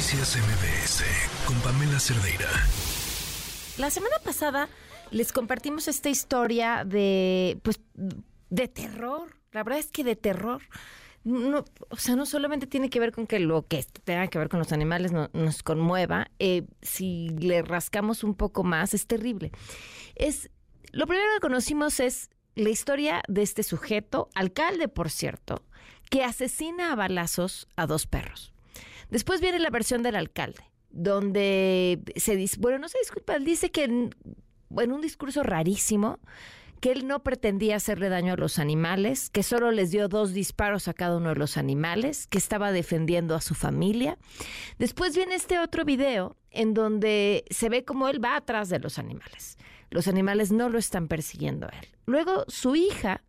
[0.00, 1.04] Noticias MBS
[1.44, 2.48] con Pamela Cerdeira.
[3.76, 4.70] La semana pasada
[5.10, 7.82] les compartimos esta historia de, pues,
[8.48, 9.28] de terror.
[9.52, 10.62] La verdad es que de terror.
[11.22, 14.48] No, o sea, no solamente tiene que ver con que lo que tenga que ver
[14.48, 16.30] con los animales nos conmueva.
[16.38, 19.52] Eh, si le rascamos un poco más, es terrible.
[20.14, 20.48] Es
[20.92, 25.62] lo primero que conocimos es la historia de este sujeto, alcalde, por cierto,
[26.08, 28.54] que asesina a balazos a dos perros.
[29.10, 33.70] Después viene la versión del alcalde, donde se dice, bueno, no se disculpa, él dice
[33.70, 34.14] que en,
[34.70, 36.18] un discurso rarísimo,
[36.80, 40.88] que él no pretendía hacerle daño a los animales, que solo les dio dos disparos
[40.88, 44.16] a cada uno de los animales, que estaba defendiendo a su familia.
[44.78, 48.98] Después viene este otro video en donde se ve como él va atrás de los
[48.98, 49.58] animales.
[49.90, 51.88] Los animales no lo están persiguiendo a él.
[52.06, 53.22] Luego su hija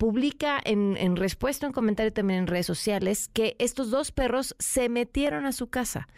[0.00, 4.88] publica en, en, respuesta un comentario también en redes sociales que estos dos perros se
[4.88, 6.08] metieron a su casa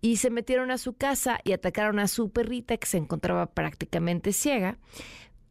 [0.00, 4.32] y se metieron a su casa y atacaron a su perrita que se encontraba prácticamente
[4.32, 4.78] ciega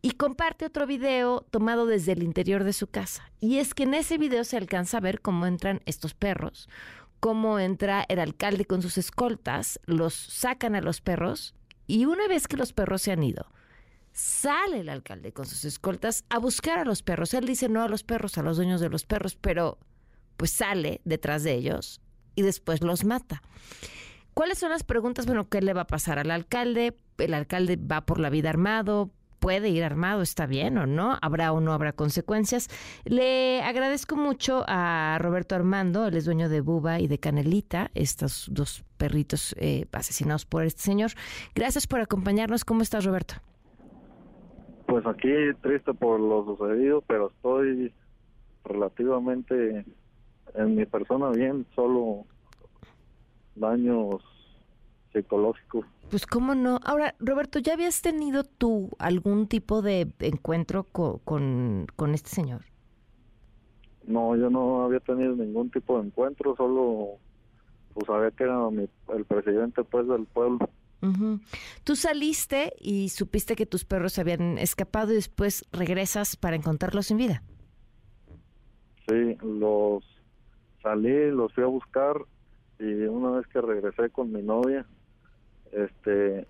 [0.02, 3.30] y comparte otro video tomado desde el interior de su casa.
[3.42, 6.70] Y es que en ese video se alcanza a ver cómo entran estos perros,
[7.20, 11.56] cómo entra el alcalde con sus escoltas, los sacan a los perros
[11.88, 13.52] y una vez que los perros se han ido,
[14.14, 17.34] Sale el alcalde con sus escoltas a buscar a los perros.
[17.34, 19.78] Él dice no a los perros, a los dueños de los perros, pero
[20.38, 22.02] pues sale detrás de ellos
[22.36, 23.42] y después los mata.
[24.34, 25.26] ¿Cuáles son las preguntas?
[25.26, 26.98] Bueno, ¿qué le va a pasar al alcalde?
[27.18, 29.12] ¿El alcalde va por la vida armado?
[29.42, 32.70] puede ir armado, está bien o no, habrá o no habrá consecuencias.
[33.06, 38.46] Le agradezco mucho a Roberto Armando, él es dueño de Buba y de Canelita, estos
[38.52, 41.12] dos perritos eh, asesinados por este señor.
[41.56, 42.64] Gracias por acompañarnos.
[42.64, 43.42] ¿Cómo estás, Roberto?
[44.92, 45.30] Pues aquí
[45.62, 47.94] triste por lo sucedido, pero estoy
[48.66, 49.86] relativamente
[50.54, 52.26] en mi persona bien, solo
[53.56, 54.22] daños
[55.14, 55.86] psicológicos.
[56.10, 56.82] Pues cómo no.
[56.84, 62.64] Ahora, Roberto, ¿ya habías tenido tú algún tipo de encuentro con, con, este señor?
[64.06, 67.12] No, yo no había tenido ningún tipo de encuentro, solo
[67.94, 68.60] pues sabía que era
[69.16, 70.70] el presidente pues del pueblo.
[71.84, 77.08] Tú saliste y supiste que tus perros se habían escapado y después regresas para encontrarlos
[77.08, 77.42] sin vida.
[79.08, 80.04] Sí, los
[80.82, 82.18] salí, los fui a buscar
[82.80, 84.86] y una vez que regresé con mi novia,
[85.72, 86.48] este,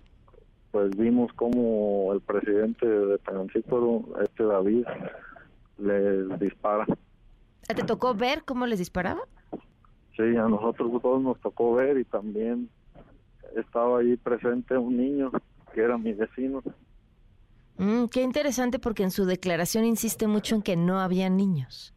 [0.70, 4.86] pues vimos como el presidente de Tanancíparo, este David,
[5.78, 6.86] les dispara.
[7.66, 9.22] ¿Te tocó ver cómo les disparaba?
[10.16, 12.68] Sí, a nosotros todos nos tocó ver y también
[13.56, 15.30] estaba ahí presente un niño
[15.74, 16.62] que era mi vecino.
[17.78, 21.94] Mm, qué interesante porque en su declaración insiste mucho en que no había niños.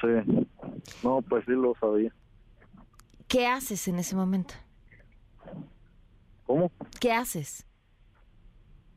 [0.00, 0.42] Sí,
[1.02, 2.12] no, pues sí lo sabía.
[3.28, 4.54] ¿Qué haces en ese momento?
[6.46, 6.72] ¿Cómo?
[7.00, 7.66] ¿Qué haces?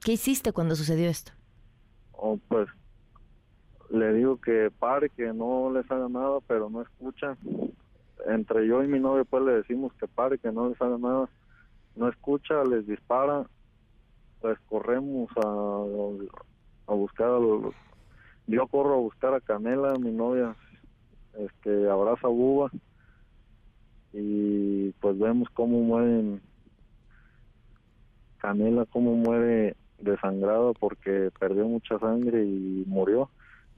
[0.04, 1.34] ¿Qué hiciste cuando sucedió esto?
[2.14, 2.68] Oh, pues
[3.90, 7.38] le digo que pare, que no les haga nada, pero no escuchan
[8.28, 11.30] entre yo y mi novio pues le decimos que pare, que no les haga nada,
[11.96, 13.46] no escucha, les dispara,
[14.42, 17.74] pues corremos a, a buscar a los,
[18.48, 20.56] yo corro a buscar a Canela, mi novia
[21.34, 22.70] este abraza a Buba
[24.12, 26.42] y pues vemos cómo mueren
[28.38, 33.30] Canela cómo muere desangrado porque perdió mucha sangre y murió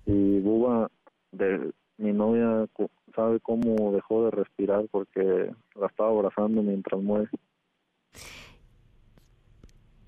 [0.05, 0.89] y Buba
[1.31, 2.67] de mi novia
[3.15, 7.29] sabe cómo dejó de respirar porque la estaba abrazando mientras muere.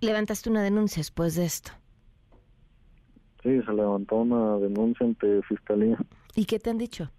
[0.01, 1.71] ¿Levantaste una denuncia después de esto?
[3.41, 5.97] Sí, se levantó una denuncia ante fiscalía.
[6.35, 7.09] ¿Y qué te han dicho?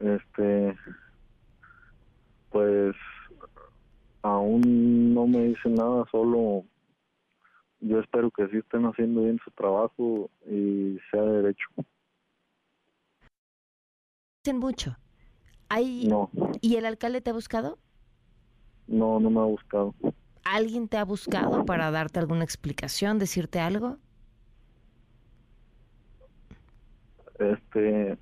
[0.00, 0.76] Este,
[2.50, 2.96] pues
[4.22, 6.64] aún no me dicen nada, solo
[7.80, 11.68] yo espero que sí estén haciendo bien su trabajo y sea derecho
[14.52, 14.96] mucho.
[15.68, 16.06] ¿Hay...
[16.06, 16.30] No.
[16.60, 17.78] ¿Y el alcalde te ha buscado?
[18.86, 19.94] No, no me ha buscado.
[20.44, 23.96] ¿Alguien te ha buscado para darte alguna explicación, decirte algo?
[27.38, 28.18] Este,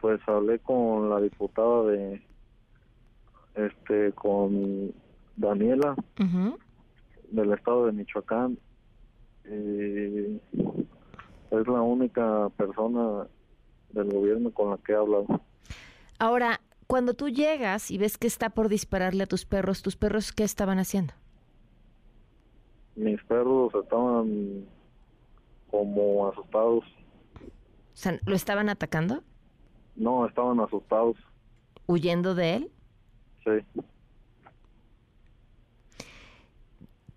[0.00, 2.22] pues hablé con la diputada de,
[3.54, 4.92] este, con
[5.36, 5.96] Daniela
[7.30, 8.58] del estado de Michoacán.
[9.46, 10.40] Y
[11.50, 13.26] es la única persona
[13.94, 15.26] del gobierno con la que he hablado.
[16.18, 20.32] Ahora, cuando tú llegas y ves que está por dispararle a tus perros, ¿tus perros
[20.32, 21.14] qué estaban haciendo?
[22.96, 24.66] Mis perros estaban
[25.70, 26.84] como asustados.
[26.84, 29.22] O sea, ¿lo estaban atacando?
[29.96, 31.16] No, estaban asustados.
[31.86, 32.70] ¿Huyendo de él?
[33.44, 33.82] Sí.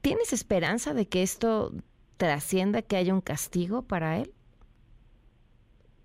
[0.02, 1.74] ¿Tienes esperanza de que esto
[2.18, 4.34] trascienda, que haya un castigo para él?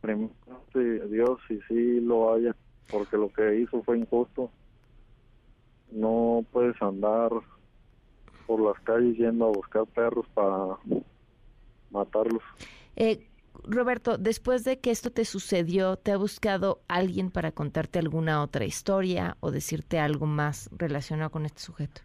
[0.02, 0.32] Primero,
[0.74, 2.54] Dios, y sí lo haya,
[2.90, 4.50] porque lo que hizo fue injusto.
[5.92, 7.30] No puedes andar
[8.46, 10.76] por las calles yendo a buscar perros para
[11.90, 12.42] matarlos.
[12.96, 13.28] Eh,
[13.64, 18.64] Roberto, después de que esto te sucedió, ¿te ha buscado alguien para contarte alguna otra
[18.64, 22.00] historia o decirte algo más relacionado con este sujeto?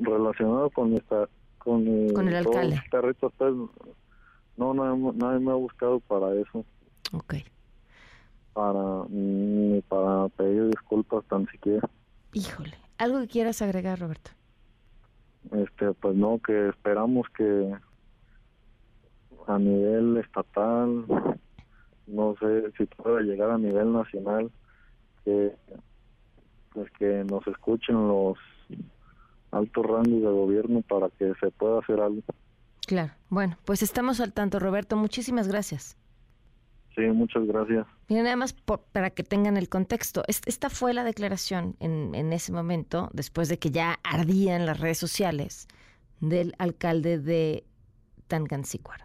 [0.00, 1.28] Relacionado con esta,
[1.58, 2.82] con, con el alcalde.
[2.90, 3.54] Pues,
[4.56, 6.64] no, nadie, me ha buscado para eso.
[7.12, 7.34] Ok.
[8.52, 11.88] Para, ni para pedir disculpas tan siquiera.
[12.32, 14.30] Híjole, ¿algo que quieras agregar, Roberto?
[15.52, 17.74] Este, pues no, que esperamos que
[19.46, 21.04] a nivel estatal,
[22.06, 24.50] no sé si pueda llegar a nivel nacional,
[25.24, 25.54] que
[26.72, 28.36] pues que nos escuchen los
[29.52, 32.22] altos rangos de gobierno para que se pueda hacer algo.
[32.86, 35.96] Claro, bueno, pues estamos al tanto, Roberto, muchísimas gracias.
[36.94, 37.86] Sí, muchas gracias.
[38.08, 38.52] Mira, nada más
[38.92, 40.22] para que tengan el contexto.
[40.28, 44.98] Esta fue la declaración en, en ese momento, después de que ya ardían las redes
[44.98, 45.66] sociales,
[46.20, 47.64] del alcalde de
[48.28, 49.04] Tangancícuaro.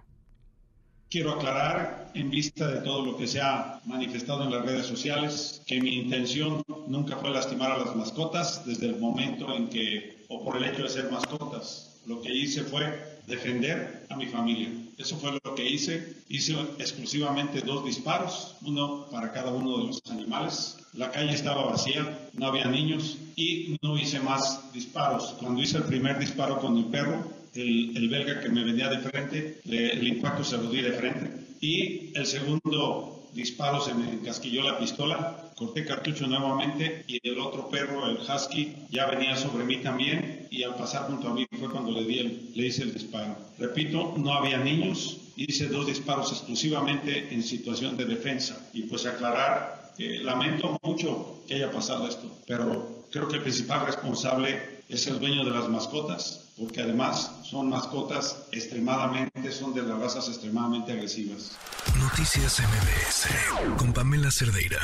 [1.09, 5.63] Quiero aclarar, en vista de todo lo que se ha manifestado en las redes sociales,
[5.65, 10.43] que mi intención nunca fue lastimar a las mascotas desde el momento en que, o
[10.43, 11.88] por el hecho de ser mascotas.
[12.05, 14.69] Lo que hice fue defender a mi familia.
[14.97, 16.15] Eso fue lo que hice.
[16.27, 20.77] Hice exclusivamente dos disparos, uno para cada uno de los animales.
[20.93, 25.35] La calle estaba vacía, no había niños y no hice más disparos.
[25.39, 27.23] Cuando hice el primer disparo con el perro,
[27.53, 31.31] el, belga que me venía de frente, el impacto se lo di de frente.
[31.61, 37.69] Y el segundo disparo se me encasquilló la pistola, corté cartucho nuevamente y el otro
[37.69, 41.69] perro, el husky, ya venía sobre mí también y al pasar junto a mí fue
[41.69, 43.35] cuando le, di el, le hice el disparo.
[43.57, 49.91] Repito, no había niños, hice dos disparos exclusivamente en situación de defensa y pues aclarar
[49.97, 55.19] que lamento mucho que haya pasado esto, pero creo que el principal responsable es el
[55.19, 61.51] dueño de las mascotas porque además son mascotas extremadamente, son de las razas extremadamente agresivas.
[61.99, 64.79] Noticias MBS con Pamela Cerdeira.